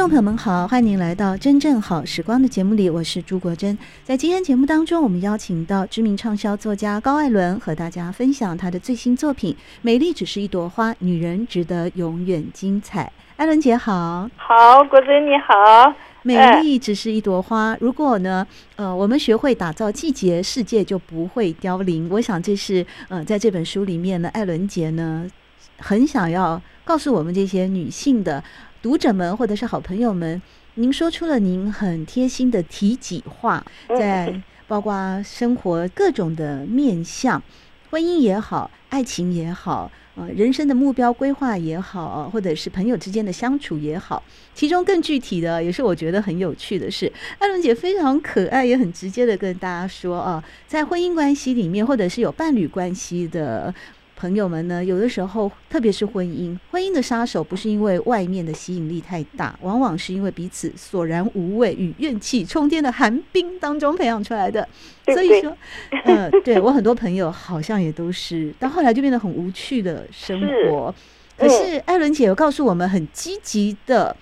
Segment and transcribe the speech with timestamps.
[0.00, 3.76] 众朋友们好，欢迎您来到真正好时光的节目里，我是朱国珍。
[4.02, 13.04] 在今天节目当中，我们邀请到知名畅销作家高艾伦和大家分享他的最新作品《美丽只是一朵花，女人值得永远精彩》。
[13.36, 15.94] 艾伦姐好，好，国珍你好。
[16.22, 22.08] 美丽只是一朵花，如果呢，呃，我们学会打造季节，世界就不会凋零。
[22.10, 25.30] 我想这是呃，在这本书里面呢，艾伦杰呢，
[25.76, 28.42] 很想要告诉我们这些女性的。
[28.82, 30.40] 读者们或者是好朋友们，
[30.76, 37.42] 您说出了您很贴心的体己话，在包括生活各种的面向，
[37.90, 44.22] 婚姻也好，爱情也好，呃，人生的目标规划也好，或者是朋友之间的相处也好，
[44.54, 53.74] 其中更具体的，也是我觉得很有趣的是，艾伦姐非常可爱，也很直接的跟大家说啊，在婚姻关系里面，或者是有伴侣关系的。
[54.20, 64.68] 朋友们呢，有的时候，特别是婚姻，婚姻的杀手不是因为外面的吸引力太大，往往是因为彼此索然无味与怨气冲天的寒冰当中培养出来的。
[65.06, 65.56] 所以说，
[66.04, 70.94] 嗯，对我很多朋友好像也都是，到后来就变得很无趣的生活。
[71.40, 74.14] 是，可是艾伦姐有告诉我们很积极的。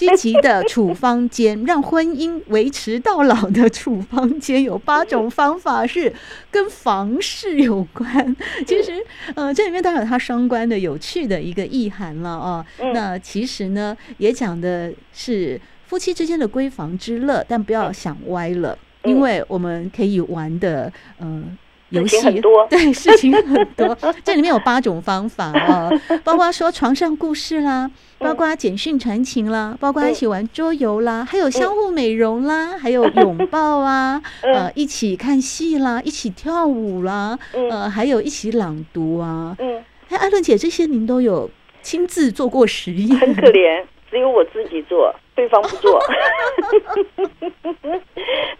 [0.00, 6.10] 积极的处方间，让婚姻维持到老的处方间有八种方法是
[6.50, 8.34] 跟房事有关。
[8.66, 8.92] 其实，
[9.34, 12.64] 呃，这里面当然有它双关的有趣的一个意涵了啊。
[12.94, 21.44] 那其实呢，也讲的是夫妻之间的闺房之乐，但不要想歪了，因为我们可以玩的，呃。
[21.90, 23.96] 游戏很多， 对，事情很多。
[24.24, 25.90] 这里面有八种方法啊，
[26.24, 37.38] 包括说床上故事啦，包括简讯传情啦，包括一起玩桌游啦，还有相互美容啦，还有拥抱啊，呃，一起看戏啦，一起跳舞啦，
[37.70, 39.56] 呃，还有一起朗读啊。
[39.58, 41.50] 嗯，哎，爱伦姐，这些您都有
[41.82, 43.18] 亲自做过实验？
[43.18, 46.00] 很可怜，只有我自己做，对方不做。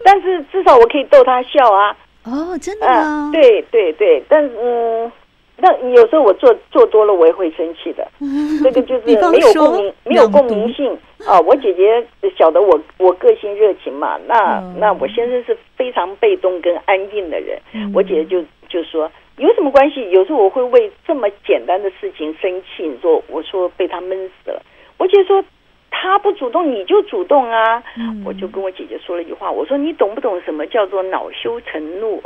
[0.03, 1.95] 但是至少我可以逗他笑啊。
[2.23, 2.87] 哦，真的
[3.31, 5.11] 对对对，但嗯，
[5.57, 8.07] 那有时候我做做多了，我也会生气的。
[8.63, 10.95] 这个就是没有共鸣，没有共鸣性
[11.25, 11.39] 啊。
[11.39, 12.05] 我姐姐
[12.37, 17.59] 晓得我我个性热情嘛，那、嗯、那我先生是非常被动跟安静的人。
[17.73, 20.09] 嗯、我姐姐就就说有什么关系？
[20.11, 22.83] 有时候我会为这么简单的事情生气。
[22.87, 24.61] 你说我说被他闷死了。
[24.97, 25.43] 我姐姐说。
[26.01, 27.83] 他不主动，你就主动啊！
[27.95, 32.19] 嗯、我就跟我姐姐说了一句话，我说你懂不懂什么叫做恼羞成怒？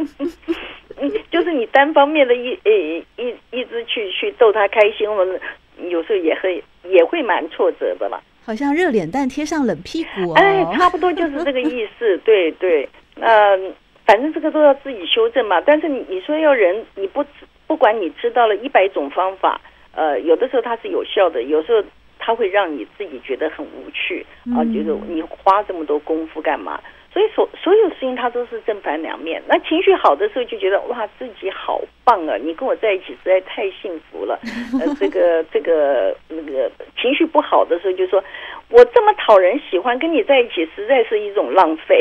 [1.30, 2.70] 就是你单方面的一呃
[3.16, 5.40] 一一直去去逗他开心，我们
[5.88, 8.20] 有时候也会也会蛮挫折的嘛。
[8.44, 10.34] 好像热脸蛋贴上冷屁股哦。
[10.36, 12.18] 哎，差不多就是这个意思。
[12.18, 13.72] 对 对，嗯、呃，
[14.04, 15.62] 反正这个都要自己修正嘛。
[15.62, 17.24] 但是你你说要人，你不
[17.66, 19.58] 不管你知道了一百种方法，
[19.94, 21.82] 呃，有的时候它是有效的，有时候。
[22.20, 26.80] 它会让你自己觉得很无趣啊，觉得你花这么多功夫干嘛？
[27.12, 29.42] 所以所所有事情它都是正反两面。
[29.48, 32.36] 那情绪好的时候就觉得哇，自己好棒啊！
[32.36, 34.38] 你跟我在一起实在太幸福了。
[34.78, 38.22] 呃，这个这个那个情绪不好的时候就说，
[38.68, 42.00] 我这么讨人喜欢，跟你在一起实在是一种浪费。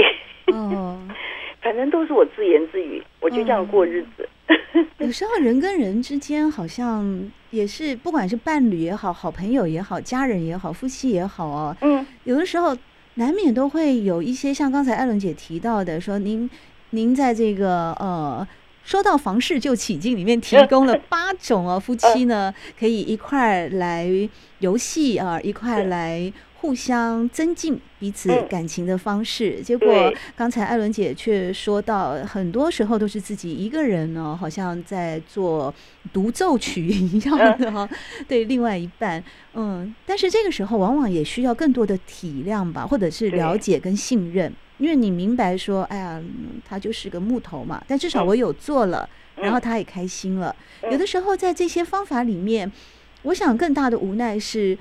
[0.54, 1.10] 嗯
[1.62, 4.30] 反正都是我自言自语，我就这样过日子。
[5.10, 7.20] 有时候人跟人之间好像
[7.50, 11.76] 也是，不管是伴侣也好，好朋友也好，家人也好，夫妻也好哦。
[11.82, 12.78] 嗯，有的时候
[13.16, 16.48] 难免都会有一些像刚才艾伦姐提到的，说您
[16.92, 18.48] 您在这个呃
[18.84, 24.08] 说到房事就起劲里面提供了八种哦，夫妻呢可以一块来
[24.60, 26.32] 游戏啊，一块来。
[26.62, 35.74] 互相增进彼此感情的方式，嗯、结果刚才艾伦姐却说到，很多时候都是自己一个人呢，好像在做
[36.12, 37.90] 独奏曲一样的
[38.28, 39.24] 对，另外一半，
[39.54, 46.22] 嗯，但是这个时候往往也需要更多的体谅吧，或者是了解跟信任，因为你明白说，哎呀，
[46.68, 49.08] 他就是个木头嘛，但至少我有做了，
[49.38, 50.54] 嗯、然后他也开心了。
[50.82, 52.70] 嗯、有的时候在这些方法里面，
[53.22, 54.78] 我想更大的无奈是。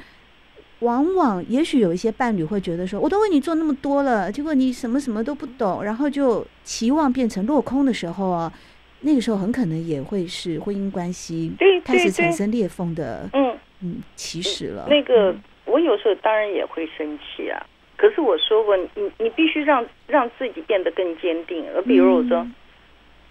[0.80, 8.52] 往往，也许有一些伴侣会觉得说，我都为你做那么多了，结果你什么什么都不懂，然后就期望变成落空的时候啊，
[9.00, 11.52] 那个时候很可能也会是婚姻关系
[11.84, 13.56] 开始产生裂缝的，嗯。
[13.80, 14.88] 嗯，起始了。
[14.90, 15.32] 那个
[15.64, 17.64] 我有时候当然也会生气啊，
[17.96, 21.64] 可是我说过，你你必须让让自己变得更坚定。
[21.72, 22.44] 而比如我说，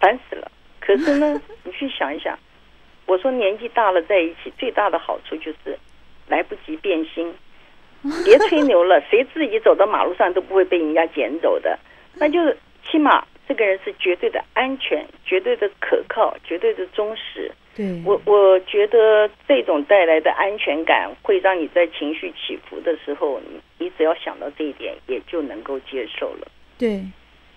[0.00, 0.50] 烦死了，
[0.80, 2.34] 可是呢， 你去想一想，
[3.04, 5.78] 我说年纪大了在一起最大的好处就是
[6.28, 7.34] 来不及变心。
[8.24, 11.76] 别吹牛了，谁自己走到马路上都不会被人家捡走的，
[12.14, 12.56] 那就是
[12.88, 17.50] 起码这个人是绝对的安全、绝对的可靠、绝对的忠实。
[17.74, 26.46] 对，我我觉得这种带来的安全感，会让你在情绪起伏的时候，你你只要想到这一点，也就能够接受了。
[26.78, 27.02] 对，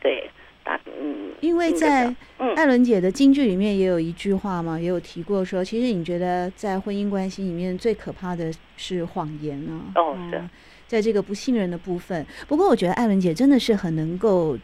[0.02, 0.28] 对。
[0.64, 2.14] 嗯，因为在
[2.56, 9.92] 艾伦姐的京剧里面也有一句话嘛，也有提过说，其实你觉得在婚姻关系里面最可怕的是谎言啊。
[9.96, 10.50] 哦，是、嗯，
[10.88, 12.26] 在这个不信任的部分。
[12.48, 14.58] 不过我觉得艾伦姐真的是很能够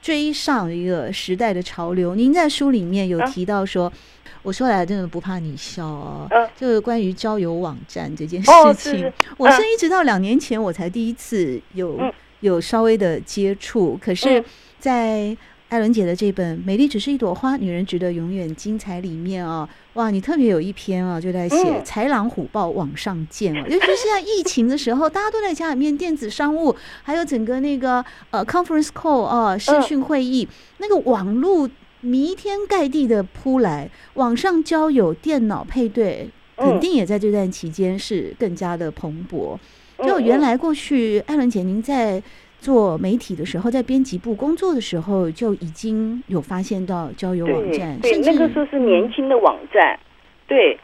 [0.00, 2.14] 追上一个时代的潮流。
[2.14, 3.92] 您在书里面有提到说，啊、
[4.42, 14.38] 我说来真的不怕你笑哦，啊、就是关于交友网站这件事情，哦、是我是一直到两年前我才第一次有、嗯、有稍微的接触，可是。
[14.38, 14.44] 嗯
[14.80, 15.36] 在
[15.68, 26.74] 艾伦姐的这本《美丽只是一朵花，女人值得永远精彩》里面啊，哇，你特别有一篇啊，就在写豺狼虎豹网上见啊，尤其是在疫情的时候，大家都在家里面电子商务，
[27.04, 30.48] 还有整个那个呃 conference call 啊，视讯会议，
[30.78, 39.56] 那个网络弥天盖地的扑来，网上交友、电脑配对，肯定也在这段期间是更加的蓬勃。
[40.04, 42.20] 就原来过去，艾伦姐您在。
[42.60, 49.98] 做媒体的时候，在编辑部工作的时候，就已经有发现到交友网站，对，对那个时候是年轻的网站，
[50.46, 50.78] 对，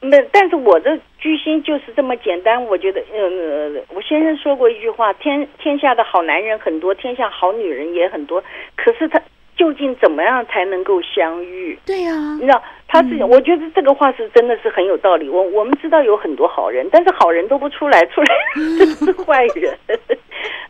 [0.00, 2.62] 那但是我的居心就是这么简单。
[2.66, 8.42] 我觉得，呃，我先生说过一句话：天天下的好男人很多，天下好女人也很多，
[8.76, 9.20] 可是他。
[9.64, 11.78] 究竟怎么样才能够相遇？
[11.86, 15.26] 对呀、啊，你知道他自己，我觉得这个话是真的是很有道理。
[15.26, 18.26] 我我们知道有很多好人，但是好人都不出来，出来
[18.78, 19.74] 都是坏人。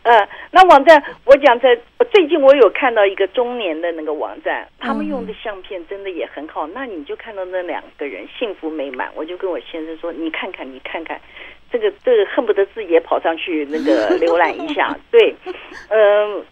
[0.03, 1.77] 呃，那网站我讲在
[2.09, 6.65] 最近我有看到一个中年的那个网站，他们用的相片真的也很好。
[6.67, 11.19] 那你就看到那两个人幸福美满，我就跟我先生说：“你看看，你看看，
[11.69, 14.95] 这个这个恨不得自己也跑上去那个浏览一下。
[15.11, 15.35] ”对，
[15.89, 16.45] 嗯、呃。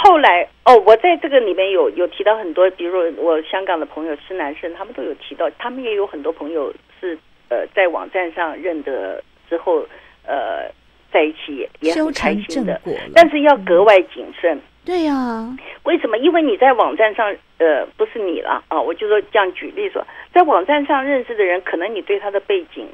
[0.00, 7.18] 后来哦，我在这个里面有有提到很多，比如我香港的朋友是男生，他们都有提到，他们也有很多朋友是
[7.48, 9.84] 呃在网站上认得之后，
[10.24, 10.70] 呃
[11.12, 12.80] 在一起也也很开心的，
[13.14, 14.56] 但是要格外谨慎。
[14.56, 16.16] 嗯、对呀、啊，为什么？
[16.18, 22.86] 因为你在网站上，呃，不是你了啊，我就说这样举例说，在网站上认识的人，可能你对他的背景。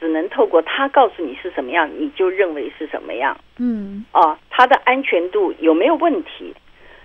[0.00, 3.36] 只能透过他告诉你是什么样，你就认为是什么样。
[3.58, 6.54] 嗯，啊，它的安全度有没有问题？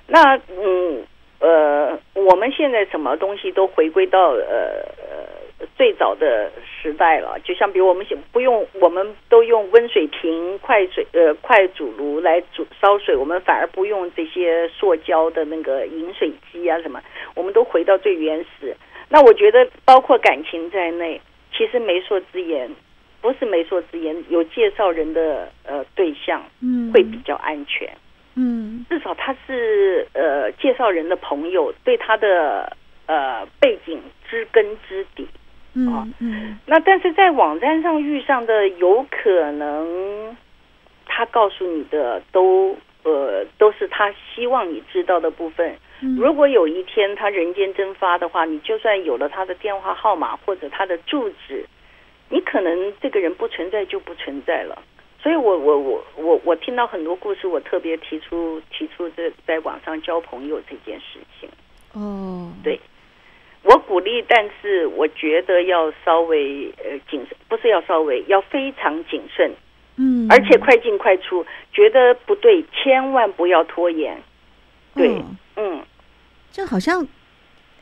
[0.07, 1.03] 那嗯
[1.39, 17.01] 呃，我们现在什么东西都回归到呃呃最早的时代了，就像比如我们不用，我们都用温水瓶、快水呃快煮炉来煮烧水，我们反而不用这些塑胶的那个饮水机啊什么，
[17.35, 18.75] 我们都回到最原始。
[19.09, 21.19] 那我觉得，包括感情在内。
[21.55, 22.69] 其实媒妁之言，
[23.21, 27.89] 不是媒妁之言，有介绍人的呃对象，嗯，会比较安全，
[28.35, 35.27] 嗯，至少他是呃介绍人的朋友，对他的呃背景知根知底，
[35.91, 40.35] 啊，嗯，那但是在网站上遇上的，有可能
[41.05, 45.75] 他告诉你的都呃都是他希望你知道的部分。
[46.17, 51.65] 如果有一天他人间蒸发的话，你就算有了他的电话号码或者他的住址，
[52.29, 54.81] 你可能这个人不存在就不存在了。
[55.21, 61.49] 所以我我我我我听到很多故事，我特别提出提出这在网上交朋友这件事情。
[61.93, 62.77] 哦，对，
[63.63, 69.49] 我鼓励，但是我觉得要稍微呃谨慎，不是要稍微，要非常谨慎。
[69.95, 74.21] 嗯，而且快进快出，觉得不对，千万不要拖延。
[74.95, 75.37] 对，嗯。
[75.55, 75.81] 嗯
[76.53, 77.05] 就好像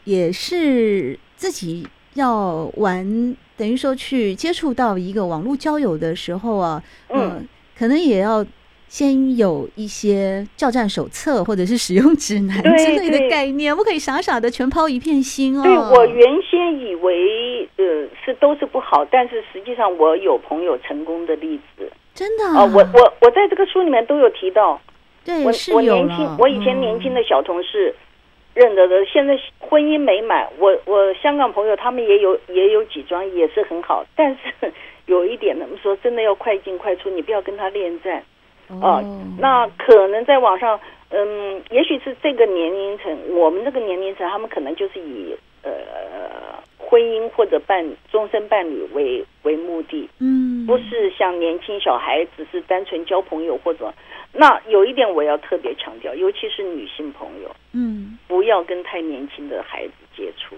[0.06, 7.42] 也是自己要玩，等于说去接触到一个网络交友的时候啊，嗯、呃，
[7.78, 8.46] 可能也要
[8.88, 15.64] 先有一些教战手册或者是使用指南之类的概念，不可以傻傻的全抛一片心哦。
[15.64, 24.80] 对，我原先以为呃是都是不好，但是实际上我有朋友成功的例子，真的啊，呃、我我我在这个书里面都有提到，
[25.26, 27.94] 对，我是我年轻，我以前年轻的小同事。
[27.94, 28.06] 嗯
[28.54, 30.48] 认得的，现在婚姻美满。
[30.58, 34.72] 我我香港朋友他们也有也有几桩也是很好，但是
[35.08, 38.24] 有一点他们，说真的要快进快出，你不要跟他恋战
[38.68, 39.04] 哦、呃。
[39.40, 40.80] 那可能在网上，
[41.10, 53.94] 嗯，也许是这个年龄层，我们这个年龄层，他们可能就是以呃婚姻或者伴终身伴侣为为目的，嗯，不是像年轻小孩只是单纯交朋友或者。
[54.34, 60.56] 那有一点我要特别强调，尤其是女性朋友，嗯，不要跟太年轻的孩子接触，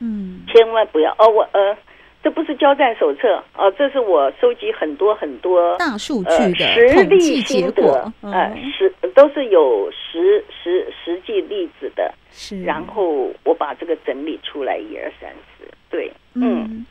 [0.00, 1.76] 嗯，千万不要哦，我呃。
[2.26, 16.64] 这不是交战手册哦，这是我收集很多很多大数据的实例心得，呃，实都是有实实实际例子的，是，然后我把这个整理出来一二三四，对，嗯。
[16.64, 16.86] 嗯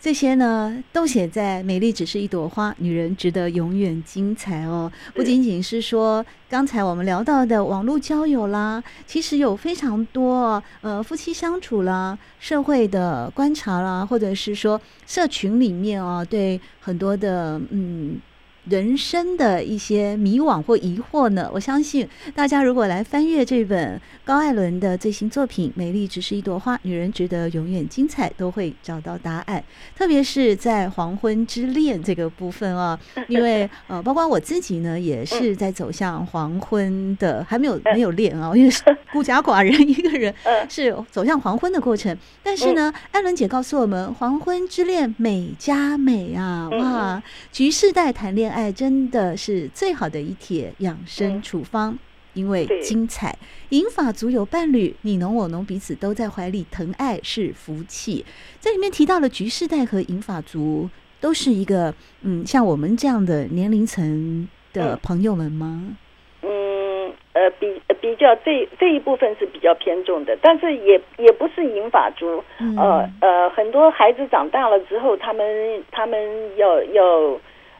[0.00, 4.90] 这些呢，都写在《美丽只是一朵花》，女人值得永远精彩哦。
[5.12, 18.20] 不仅仅是说刚才我们聊到的网络交友啦，其实有非常多呃夫妻相处啦、社会的观察啦，或者是说社群里面哦，对很多的嗯。
[18.68, 21.50] 人生的一些迷惘或疑惑呢？
[21.52, 29.64] 我相信大家如果来翻阅这本高艾伦的最新作品《美丽只是一朵花》，女人值得永远精彩，都会找到答案。
[29.96, 40.34] 特别是在黄昏之恋这个部分啊，因为呃，包括我自己呢，也是在走向黄昏的，还没有没有恋啊，因为是孤家寡人一个人，
[40.68, 42.14] 是走向黄昏的过程。
[42.42, 48.57] 但是呢，艾伦姐告诉我们，黄昏之恋美加美啊，哇，局世代谈恋爱。
[48.58, 51.98] 爱真的是最好的一帖养生处方，嗯、
[52.34, 53.38] 因为精彩。
[53.68, 58.26] 银发族有伴侣，你侬我侬，彼此都在怀里疼爱是福气。
[58.58, 65.96] 这里面提到了菊世代和银发族都是一个，嗯，像我们这样的年龄层的朋友们吗？
[66.42, 72.42] 嗯，呃，比比较这这一部分是比较偏重的，但是也也不是银发族。
[72.58, 76.18] 嗯、呃呃，很多孩子长大了之后，他们他们
[76.56, 77.04] 要要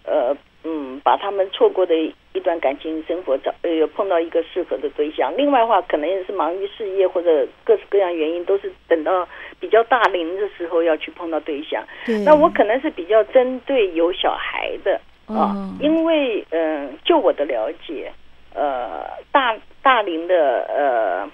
[0.05, 0.37] 呃。
[0.71, 5.33] 嗯，把他们错过的一段感情生活找呃碰到一个适合的对象。
[5.35, 9.27] 另外的话，可能也是忙于事业或者各式各样原因，都是等到
[9.59, 11.83] 比较大龄的时候要去碰到对象。
[12.05, 12.19] 对。
[12.19, 18.13] 那我可能是比较针对有小孩的啊，哦、因为嗯、呃，就我的了解，
[18.53, 21.31] 呃，大大龄的呃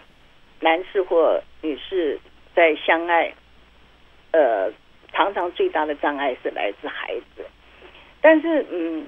[0.61, 2.21] 男士或女士
[2.55, 3.35] 在相爱，
[4.31, 4.71] 呃，
[5.12, 7.45] 常常最大的障碍是来自孩子。
[8.26, 9.05] 但是，嗯，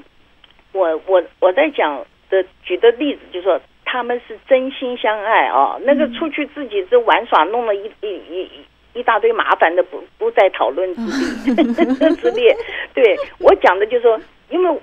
[0.72, 8.50] 我我我在讲的举的例子，就是说他们是真心相爱啊，那个出去自己这玩耍，弄了一一一
[8.94, 12.56] 一大堆麻烦的，不不在讨论之列 之列。
[12.94, 14.20] 对我讲的就是说，
[14.50, 14.80] 因为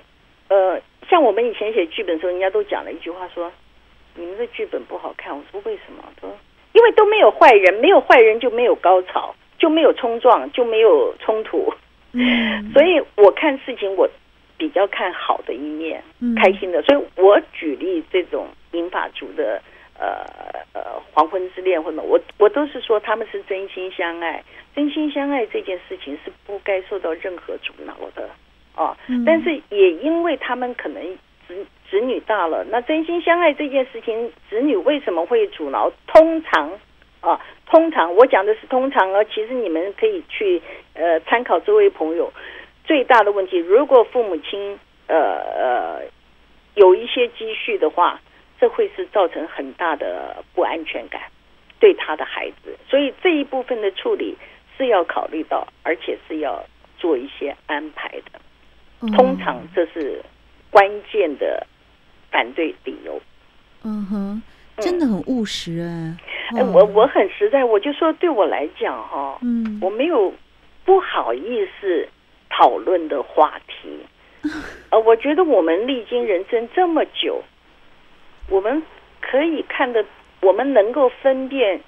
[0.48, 3.52] 呃，像我们以前写剧本的时候，人家都讲了一句话说，
[4.16, 5.36] 你们的剧本不好看。
[5.36, 6.02] 我说为什么？
[6.20, 6.36] 他说
[6.72, 11.72] 因为都没有坏人，没有坏人就没有高潮，就没有冲撞，就没有冲突。
[12.12, 14.08] 嗯，所以我看事情我。
[14.64, 16.02] 比较看好的一面，
[16.42, 19.60] 开心的，所以我举例这种银发族的
[20.00, 20.24] 呃
[20.72, 24.42] 呃黄昏之恋或者我我都是说他们是真心相爱，
[24.74, 28.30] 真心相爱这件事情是不该受到任何阻挠的
[28.74, 28.96] 啊。
[29.26, 31.02] 但是也因为他们可能
[31.46, 35.92] 子子女大了，那真心相爱这件事情，子女为什么会阻挠？
[36.06, 36.72] 通常
[37.20, 40.62] 啊，通常我讲的是通常啊，其实你们可以去
[40.94, 42.32] 呃参考这位朋友。
[42.84, 46.02] 最大的问题，如果父母亲呃呃
[46.74, 48.20] 有一些积蓄的话，
[48.60, 51.22] 这会是造成很大的不安全感
[51.80, 54.36] 对他的孩子，所以这一部分的处理
[54.76, 56.62] 是要考虑到，而且是要
[56.98, 58.40] 做一些安排的。
[59.16, 60.22] 通常这是
[60.70, 61.66] 关键的
[62.30, 63.20] 反对理由。
[63.82, 64.42] 嗯哼，
[64.78, 66.16] 真的很务实哎。
[66.56, 70.32] 哎，我我很实在，我就说对我来讲哈，嗯，我没有
[70.84, 72.08] 不好意思。
[72.56, 73.98] 讨论的话题，
[74.90, 77.42] 呃，我觉得我们历经人生这么久，
[78.48, 78.80] 我们
[79.20, 80.04] 可以看得，
[80.40, 81.80] 我们能够分辨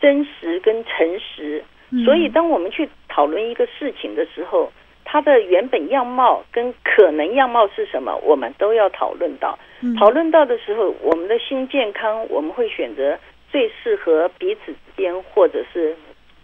[0.00, 1.62] 真实跟诚实，
[2.06, 4.72] 所以当我们去讨论一个事情的时候，
[5.04, 9.58] 它的原本样貌跟可能样貌是什么，我们都要讨论到。
[9.98, 13.18] 讨论到的时候，我们的心健康，我们会选择
[13.50, 15.94] 最适合彼此之间，或者是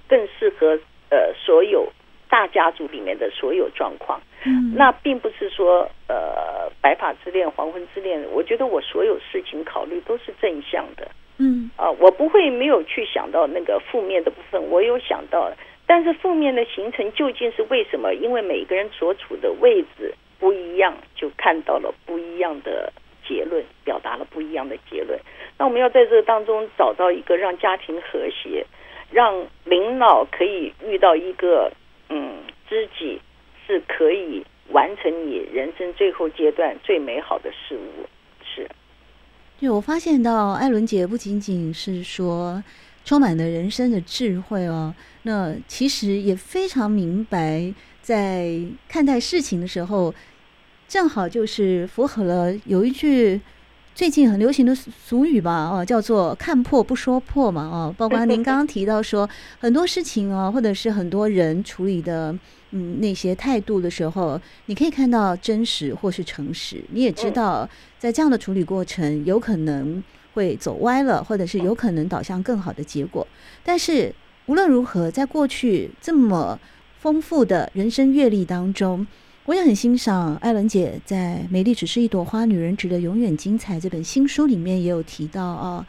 [0.07, 0.79] 更适合
[1.11, 1.89] 呃所有。
[2.35, 8.21] 大家族里面的所有状况，嗯，那并不是说呃白发之恋、黄昏之恋。
[8.33, 11.07] 我觉得我所有事情考虑都是正向的，
[11.39, 15.53] 嗯啊，我不会没有去想到那个负面的部分，我有想到，
[15.87, 18.13] 但是负面的形成究竟是为什么？
[18.15, 22.93] 因为每个人所处的位置不一样，就看到了不一样的
[23.29, 25.17] 结论，表达了不一样的结论。
[25.57, 28.67] 那我们要在这个当中找到一个让家庭和谐，
[29.13, 31.71] 让领导可以遇到一个。
[32.09, 33.21] 嗯，知己
[33.67, 38.07] 是可以完成你人生最后阶段最美好的事物。
[38.45, 38.69] 是，
[39.61, 42.63] 对，我发现到艾伦姐不仅仅是说
[43.05, 44.95] 充满了人生的智慧哦。
[45.23, 50.15] 那其实也非常明白，在看待事情的时候，
[50.87, 53.41] 正好就是符合了有一句
[53.95, 59.29] 最近很流行的俗语吧，哦，叫做“看破不说破”嘛，哦，包括您 刚刚提到说
[59.61, 62.37] 很多事情哦，或者是很多人处理的。
[62.77, 66.83] 嗯，那些态度的时候，你可以看到真实或是诚实。
[66.91, 67.69] 你也知道，
[68.01, 73.25] 在这样的处理过程，有可能会走歪了，或者是有可能导向更好的结果。
[73.63, 74.13] 但是
[74.47, 76.59] 无论如何，在过去这么
[76.99, 79.07] 丰富的人生阅历当中，
[79.47, 85.87] 我也很欣赏艾伦姐在《美丽只是一朵花，女人值得永远精彩》这本新书里面也有提到啊。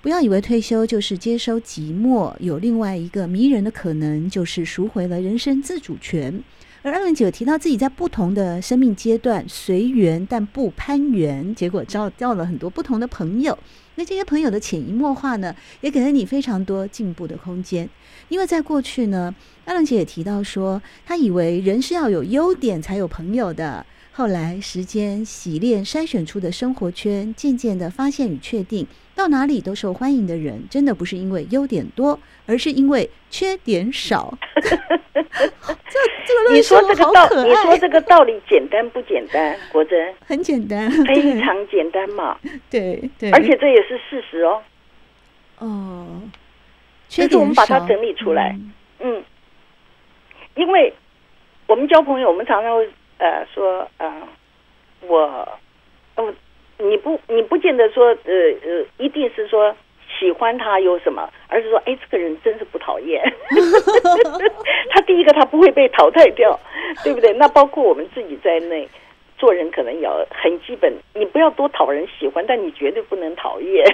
[0.00, 6.44] 不要以为退休就是接收寂寞，有另外一个迷人的可能，就是赎回了人生自主权。
[6.82, 13.58] 而艾伦姐提到自己在不同的生命阶段随缘，但不攀缘，结果交到了很多不同的朋友。
[13.96, 17.86] 那这些朋友的潜移默化呢，也给了你非常多进步的空间。
[18.30, 19.34] 因为在过去呢，
[19.66, 23.84] 艾伦姐也提到说，她以为人是要有优点才有朋友的。
[24.20, 34.36] 后来时间洗练筛选出的生活圈，渐渐的发现与确定，到哪里都受欢迎的人，真的不是因为优点多，而是因为缺点少。
[34.52, 34.70] 这
[36.26, 39.56] 这个 你说这个道理，你说这个道理简单不简单？
[39.72, 42.38] 国珍很简单，非常简单嘛。
[42.68, 44.60] 对对，而且这也是事实哦。
[45.60, 46.20] 哦，
[47.08, 48.54] 缺点少，我们把它整理出来。
[48.98, 49.24] 嗯，嗯，
[50.56, 50.92] 因为
[51.66, 52.86] 我们交朋友，我们常常会。
[53.20, 54.10] 呃，说呃，
[55.02, 55.46] 我
[56.16, 56.34] 哦，
[56.78, 58.32] 你不，你不见得说，呃
[58.64, 59.76] 呃，一定是说
[60.18, 63.22] 喜欢他有什么，而是说，哎，这个人真是不讨厌。
[64.88, 66.58] 他第一个，他不会被淘汰掉，
[67.04, 67.30] 对不对？
[67.34, 68.88] 那包括我们自己在内，
[69.36, 73.84] 做人可能也要很基本，你不要多讨人喜欢，但你绝对不能讨厌。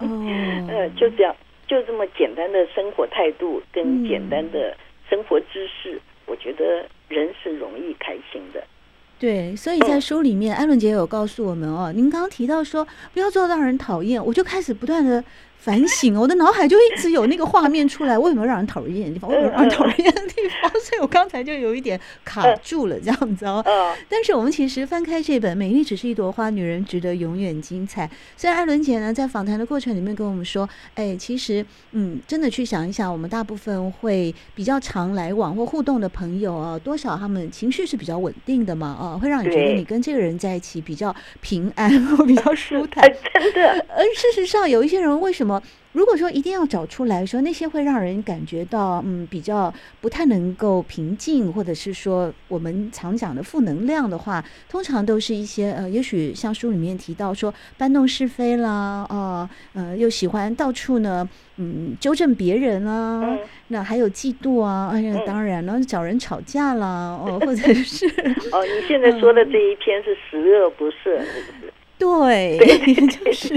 [0.00, 4.74] 嗯、 呃，就这样，就这么简单的生活态度跟简单的
[5.10, 6.86] 生活知识，嗯、我觉得。
[7.10, 8.62] 人是容易开心的，
[9.18, 15.24] 对，所以在书里面，艾伦姐有告诉我们哦，您刚刚提到说不要做让人讨厌，我就开始不断的。
[15.60, 18.18] 反省，我的脑海就一直有那个画面出来。
[18.18, 19.28] 为什么让人讨厌的地方？
[19.30, 20.70] 为什么让人讨厌的地方？
[20.80, 23.62] 所以我刚才就有一点卡住了，这样子哦。
[24.08, 28.06] 但是我们其实翻开这本《美丽只是一朵花，女人值得永远精彩》。
[28.36, 43.02] 虽然艾伦姐呢在访谈的过程里面跟我们说，哎，其实嗯，真的去想一想，我们大部分会比较常来往或互动的朋友啊，多少他们情绪是比较稳定的嘛，啊，会让你觉得你跟这个人在一起比较平安或比较舒坦。
[43.34, 43.84] 真 的。
[43.88, 45.47] 而事实上，有一些人为什么？
[45.92, 66.86] 如果说一定要找出来说那些会让人感觉到嗯比较不太能够平静，或者是说我们常讲的负能量的话，通常都是一些呃，也许像书里面提到说搬弄是非啦，哦呃，呃又喜欢到处呢嗯纠正别人啊，嗯、那还有嫉妒啊，哎呀当然了找人吵架啦，
[67.20, 68.06] 哦 或者是
[68.52, 71.72] 哦你现在说的这一篇是十恶不赦，是不是？
[72.00, 73.54] 对，对，对是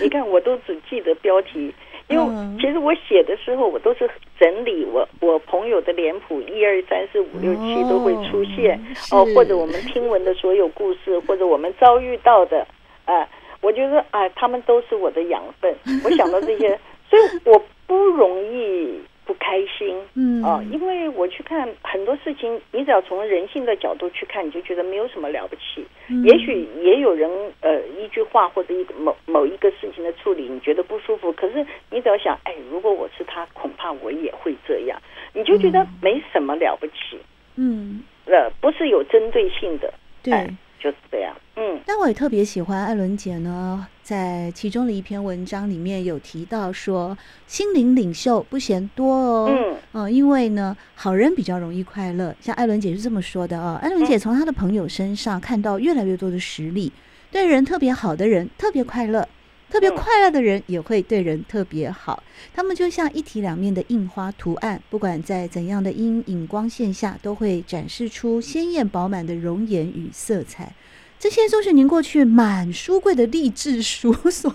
[0.00, 1.72] 你看，我都只记得标题，
[2.08, 2.24] 因为
[2.60, 8.78] 其实我写的时候，我都是整理我我朋友的脸谱，一二三四五六七都会出现
[9.12, 12.66] 哦，或者我们听闻的所有故事，或者我们遭遇到的，
[13.04, 13.28] 啊，
[13.60, 15.74] 我觉得啊，他们都是我的养分。
[16.04, 16.68] 我想到这些，
[17.08, 19.00] 所以我不容易。
[19.24, 25.86] 不开心，嗯哦，因为我去看很多事情，你只要从人性的角度去看，你就觉得没有什么了不起。
[26.08, 31.32] 嗯、也许也有人呃一句话或者一个某某一个事情的处理，你觉得不舒服。
[31.32, 35.00] 可是你只要想，哎，如果我是他，恐怕我也会这样，
[35.32, 37.18] 你就觉得没什么了不起。
[37.56, 40.32] 嗯，呃，不是有针对性的，对。
[40.32, 40.48] 哎
[40.84, 47.16] 就是这样，嗯，但我也特别喜欢艾伦姐呢，在其中的一篇文章里面有提到说，
[47.46, 56.92] 心灵领袖不嫌多哦，嗯，呃，因为呢，好人比较容易快乐，像艾伦姐是这么说的啊，艾伦姐从她的朋友身上看到越来越多的实例，
[57.30, 59.26] 对人特别好的人特别快乐。
[59.74, 62.22] 特别快乐的人也会对人特别好，
[62.54, 70.72] 他们就像一体两面的印花图案，不管在怎样的阴影光线下，都会展示出鲜艳饱满的容颜与色彩。
[71.18, 74.48] 这些都是您过去满书柜的励志书所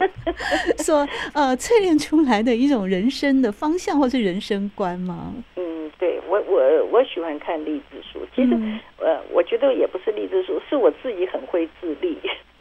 [0.78, 5.34] 所呃淬炼出来的一种人生的方向或是人生观吗？
[5.56, 12.16] 嗯，对我我我喜欢看励志书，其实、嗯、呃我觉得也不是励志书，是我自己很会自立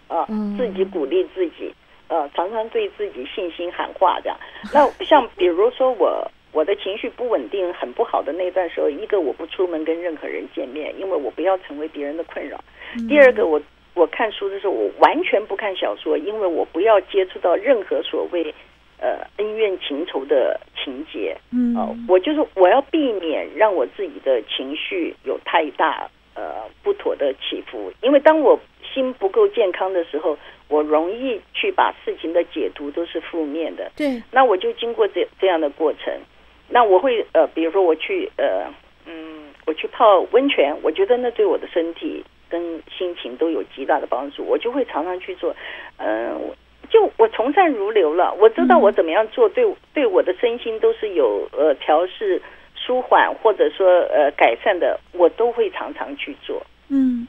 [0.09, 0.25] 啊，
[0.57, 1.73] 自己鼓励自己。
[2.07, 4.37] 呃，常常对自己信心喊话这样。
[4.73, 12.59] 那像比如说我我的情绪不稳定、很不好的那段时候，一个我不出门跟任何人见面，因为我不要成为别人的困扰。
[13.09, 13.61] 第二个，我
[13.93, 18.53] 我看书的时候，我完全不看小说，因为我不要接触到任何所谓。
[18.97, 21.35] 呃恩怨情仇的情节。
[21.51, 33.91] 嗯，哦，我就是我要避免让我自己的情绪有太大呃不妥的起伏，因为当我心不够健康的时候，我容易去把事情的解读都是负面的。
[33.95, 36.13] 对，那我就经过这这样的过程，
[36.69, 38.65] 那我会呃，比如说我去呃
[39.05, 45.55] 嗯，我去泡温泉，我觉得那对我的身体跟心情都有极大的帮助，我就会常常去做。
[45.97, 46.41] 嗯、呃，
[46.89, 52.41] 就我从善如流了，我知道我怎么样做，对对我的身心都是有呃调试、
[52.75, 56.65] 舒缓或者说呃改善的，我都会常常去做。
[56.89, 57.27] 嗯。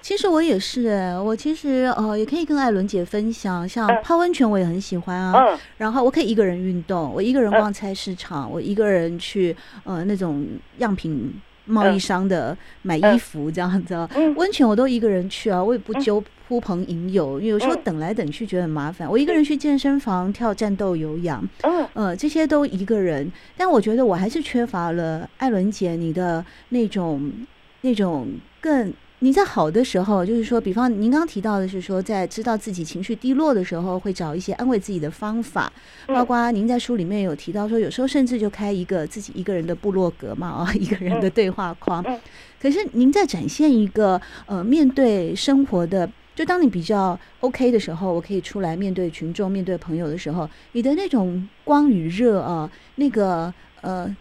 [0.00, 5.32] 其实我也是，我其实呃也可以跟艾伦姐分享，像泡温泉我也很喜欢啊。
[5.34, 5.58] 嗯。
[5.76, 10.46] 然后我可以一个人运动，我一个人逛菜市场，我一个人去呃那种
[10.78, 11.34] 样品
[11.66, 14.08] 贸易商的买衣服这样子。
[14.36, 19.08] 温泉我都一个人去啊，我也不揪呼朋引友，因为有时候等来等去觉得很麻烦。
[19.10, 21.46] 我一个人去健身房跳战斗有氧，
[21.92, 23.30] 呃这些都一个人。
[23.56, 27.30] 但我觉得我还是缺乏了艾伦姐你的那种
[27.82, 28.28] 那种
[28.60, 28.92] 更。
[29.20, 35.72] 你在好的时候，就是说，比方您刚刚提到的是说，在知道自己情绪低落的时候，会找一些安慰自己的方法，
[36.06, 42.04] 包括您在书里面有提到说，有时候甚至就开一个自己一个人的部落格嘛，啊，一个人的对话框。
[42.62, 54.16] 可是您在展现一个呃，面对生活的，就当你比较 OK 的时候，我可以出来面对群众、面对朋友的时候，你的那种光与热啊，那个呃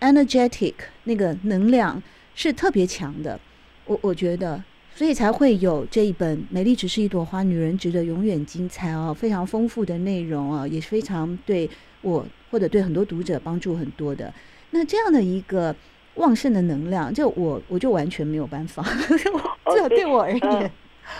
[0.00, 0.74] ，energetic
[1.04, 2.02] 那个能量
[2.34, 3.38] 是特别强的。
[3.86, 4.62] 我我觉得，
[4.94, 11.68] 所以才会有这一本《美丽只是一朵花》，女人值得永远精彩哦，非常丰富的内容啊，也是非常对
[12.00, 14.32] 我或者对很多读者帮助很多的。
[14.70, 15.74] 那这样的一个
[16.14, 18.84] 旺盛的能量，就我我就完全没有办法，
[19.74, 20.70] 这、哦、对我而言，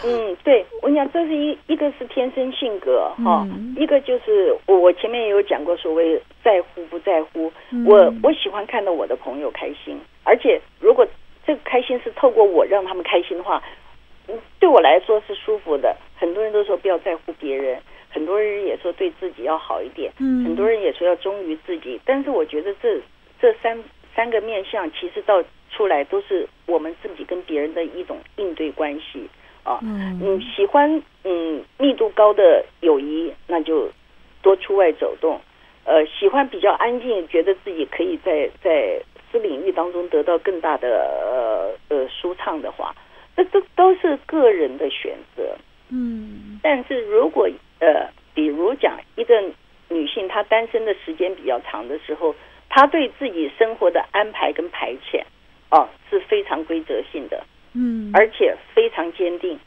[0.04, 11.04] 嗯，对我讲，这是一一个是天生性格哈、嗯，一个就是我我前面也有讲过，所谓在乎不在乎，嗯、我我喜欢看到我的朋友开心，而且如果。
[11.46, 13.62] 这个开心是透过我让他们开心的话，
[14.28, 15.96] 嗯对我来说是舒服的。
[16.16, 22.00] 很多人都说不要在乎别人，很多人也说对自己要好一点，嗯，很多人也说要忠于自己。
[22.04, 23.00] 但是我觉得这
[23.40, 23.82] 这三
[24.14, 29.28] 三个面相，其实到出来都是我们自己跟别人的一种应对关系
[29.64, 29.80] 啊。
[29.82, 33.90] 嗯，你喜欢嗯密度高的友谊，那就
[34.42, 35.40] 多出外走动。
[35.84, 39.02] 呃，喜欢比较安静，觉得自己可以在在。
[39.32, 42.94] 这领域当中得到更大的呃呃舒畅的话，
[43.34, 45.56] 这都都是个人的选择。
[45.88, 47.48] 嗯，但是如果
[47.80, 49.42] 呃，比如讲一个
[49.88, 52.34] 女性她单身的时间比较长的时候，
[52.68, 55.22] 她对自己生活的安排跟排遣
[55.70, 57.42] 哦是非常规则性的，
[57.74, 59.58] 嗯，而且非常坚定。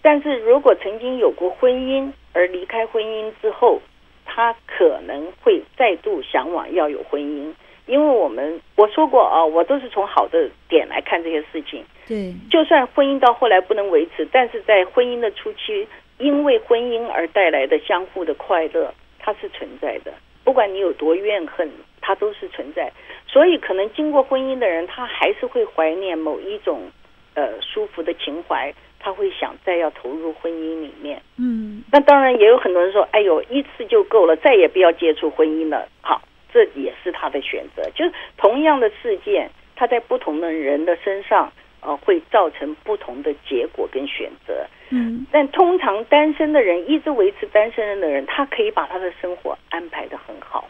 [0.00, 3.80] 但是如果曾经有过婚姻而离开婚姻之后，
[4.24, 7.52] 她可能会再度向往要有婚姻。
[7.86, 11.84] 因为我们我说过啊，我都是从好的点来看这些事情。
[12.06, 15.86] 对，就算婚姻到后来不能维持，但是在婚姻的初期，
[16.18, 20.12] 因为婚姻而带来的相互的快乐，它是存在的。
[20.44, 22.90] 不管你有多怨恨，它都是存在。
[23.26, 26.90] 所以，可能经过婚姻的人，他还是会怀念某一种
[27.34, 31.22] 呃舒服的情怀，他会想再要投入婚姻里面。
[31.38, 35.88] 嗯，那当然也有很多人说，哎呦，一次就够了，再也不要接触婚姻了。
[36.00, 36.20] 好。
[36.52, 44.66] 这也是他的选择，就是同样的事件，他在不同的人的身上，呃，会造成不同的结果跟选择。
[44.90, 50.68] 嗯，但通常单身的人，一直维持单身的人，他可以把他的生活安排得很好。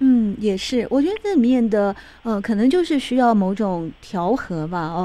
[0.00, 5.04] 嗯，也是，我觉得这里面的呃，可能就是需要某种调和吧，哦，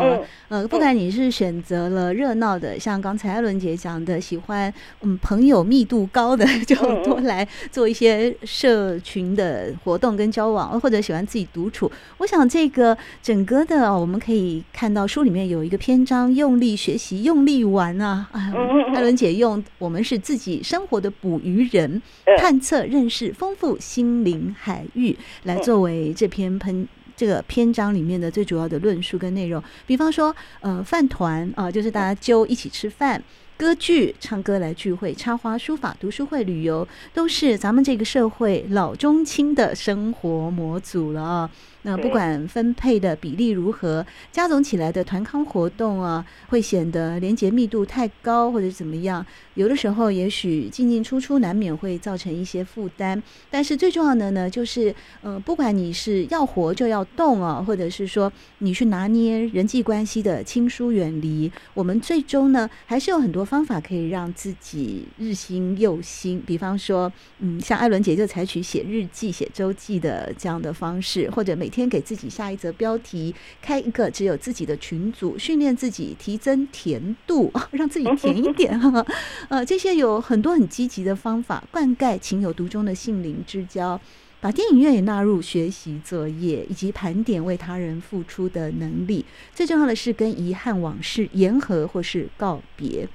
[0.50, 11.90] 嗯、呃，不管你是选择了热闹的，像刚才艾伦姐讲的，喜欢嗯朋友密度高的，就多来做一些社群的活动跟交往，或者喜欢自己独处。
[12.18, 18.52] 我想这个整个的，我们可以看到书里面有一个篇章，用力学习，用力玩啊，啊，
[18.96, 22.02] 艾伦姐用我们是自己生活的捕鱼人，
[22.40, 24.79] 探测、认识、丰富心灵海。
[24.80, 33.22] 海域来作为这篇喷这个篇章里面的最主要的论述跟内容，比方说，呃，饭团啊，就是大家揪一起吃饭，
[33.58, 41.52] 歌剧、唱歌来聚会，插花、书法、读书会、旅游，都是咱们这个社会老中青的生活模组了啊。
[41.84, 49.26] 那不管分配的比例如何，加总起来的团康活动啊，会显得连结密度太高或者怎么样。
[49.56, 53.22] 有的时候也许进进出出难免会造成一些负担。
[53.50, 66.42] 但是最重要的呢，就是呃，不管你是要活就要动啊，或者是说你去拿捏人际关系的亲疏远离，我们最终呢，还是有很多方法可以让自己日新又新。
[66.42, 79.06] 比方说，嗯，像艾伦姐就采取写日记、写周记的这样的方式，或者每每天给自己下一则标题，开一个只有自己的群组，训练自己提增甜度， 让自己甜一点哈。
[79.50, 84.02] 呃，这些有很多很积极的方法，灌溉情有独钟的性灵之交，
[84.42, 89.24] 把电影院也纳入学习作业，以及盘点为他人付出的能力。
[89.54, 93.08] 最重要的是跟遗憾往事言和或是告别。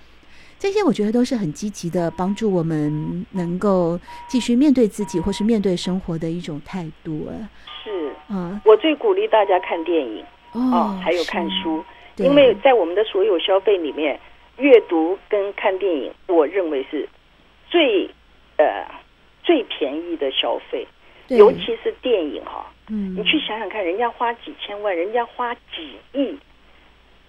[0.64, 7.30] 这些我觉得都是很积极的，帮助我们能够继续面对自己或是面对生活的一种态度。
[7.84, 11.84] 是，啊，我最鼓励大家看电影哦，哦，还有看书，
[12.16, 14.18] 因为在我们的所有消费里面，
[14.56, 17.06] 阅读跟看电影，我认为是
[17.68, 18.08] 最
[18.56, 18.86] 呃
[19.42, 20.88] 最便宜的消费，
[21.28, 26.34] 尤其是电影哈，嗯，你去想想看，人家花几千万，人家花几亿。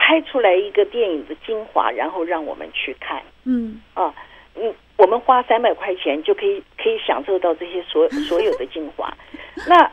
[0.06, 3.20] 拍出来一个电影的精华，然后让我们去看。
[3.44, 4.14] 嗯啊，
[4.54, 9.12] 嗯，我们花三百块钱就可以可以享受到这些所 所有的精华。
[9.68, 9.92] 那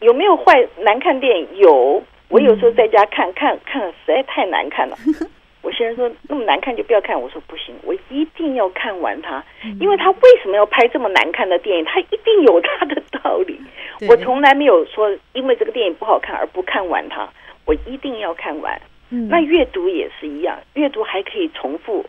[0.00, 1.46] 有没有坏难看电影？
[1.58, 4.98] 有，我有时候在家看看看了，实在太难看了。
[5.62, 9.40] 我先生说那么难看就不要看，我说不行，我一定要看完它，
[9.78, 11.84] 因为他为什么要拍这么难看的电影？
[11.84, 13.60] 他一定有他的道理。
[14.10, 17.28] 我从来没有说因为这个电影不好看而不看完它，
[17.64, 18.80] 我一定要看完。
[19.28, 22.04] 那阅读也是一样，阅读还可以重复。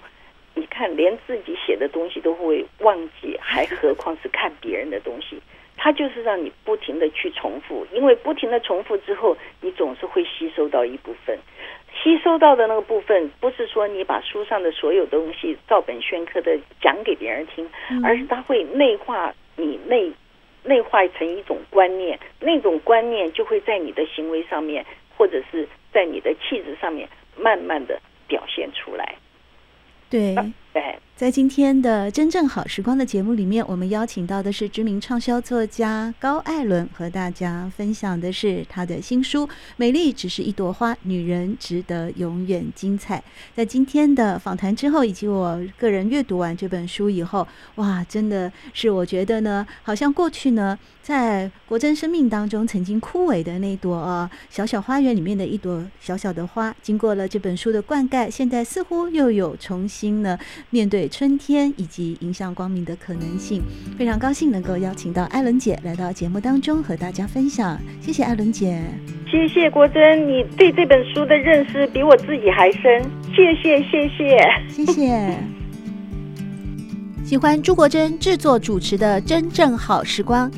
[0.53, 5.37] 你看，连自己写的东西都会忘记，还何况是看别人的东西？
[5.77, 11.37] 它就是让你不停的去重复，因为不停的重复之后，你总是会吸收到一部分。
[12.01, 17.69] 吸收到的那个部分，不是说你把书上的所有东西照本宣科的讲给别人听，
[18.03, 20.11] 而是它会内化你内
[20.63, 24.85] 内化成一种观念，那种观念就会在你的行为上面，
[25.17, 25.67] 或者是。
[25.95, 27.97] 在你的气质上面，慢慢的
[28.27, 29.15] 表现出来。
[30.09, 30.35] 对，
[30.73, 30.99] 对。
[31.15, 39.47] 在今天的真正好时光的节目里面，我们邀请到的是知名畅销作家高艾伦，和大家分享的是他的新书
[39.77, 43.19] 《美丽只是一朵花，女人值得永远精彩》。
[43.55, 60.37] 在今天的访谈之后，以及我个人阅读完这本书以后，哇，真的是我觉得呢，好像过去呢，在国珍生命当中曾经枯萎的那朵啊小小花园里面的一朵小小的花，经过了这本书的灌溉，现在似乎又有重新呢
[60.71, 61.04] 面对。
[61.07, 63.61] 春天以及迎向光明的可能性，
[63.97, 67.79] 非常高兴能够邀请到艾伦姐来到节目当中和大家分享。
[68.01, 68.81] 谢谢艾伦姐，
[69.29, 73.01] 谢谢国珍，你对这本书的认识比我自己还深。
[73.35, 74.39] 谢谢，谢谢，
[74.69, 75.37] 谢谢。
[77.25, 80.49] 喜欢朱国珍制作主持的《真正好时光》，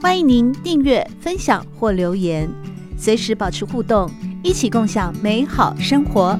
[0.00, 2.48] 欢迎您订阅、分享或留言，
[2.96, 4.08] 随时保持互动，
[4.44, 6.38] 一起共享美好生活。